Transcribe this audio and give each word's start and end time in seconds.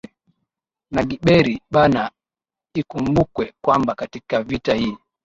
na 0.93 1.01
Gberi 1.09 1.55
Bana 1.73 2.11
Ikumbukwe 2.79 3.53
kwamba 3.63 3.95
katika 3.95 4.43
vita 4.43 4.73
hii 4.73 4.97